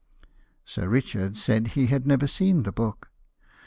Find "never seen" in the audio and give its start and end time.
2.07-2.63